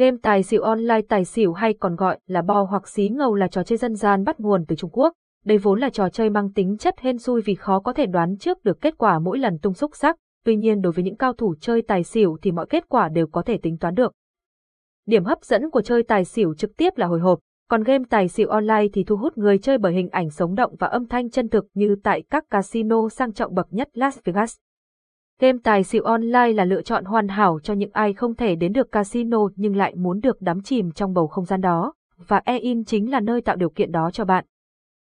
[0.00, 3.48] Game tài xỉu online tài xỉu hay còn gọi là bo hoặc xí ngầu là
[3.48, 5.14] trò chơi dân gian bắt nguồn từ Trung Quốc.
[5.44, 8.36] Đây vốn là trò chơi mang tính chất hên xui vì khó có thể đoán
[8.36, 11.32] trước được kết quả mỗi lần tung xúc sắc, tuy nhiên đối với những cao
[11.32, 14.12] thủ chơi tài xỉu thì mọi kết quả đều có thể tính toán được.
[15.06, 17.38] Điểm hấp dẫn của chơi tài xỉu trực tiếp là hồi hộp,
[17.70, 20.74] còn game tài xỉu online thì thu hút người chơi bởi hình ảnh sống động
[20.78, 24.56] và âm thanh chân thực như tại các casino sang trọng bậc nhất Las Vegas.
[25.40, 28.72] Game tài xỉu online là lựa chọn hoàn hảo cho những ai không thể đến
[28.72, 32.84] được casino nhưng lại muốn được đắm chìm trong bầu không gian đó, và e-in
[32.84, 34.44] chính là nơi tạo điều kiện đó cho bạn.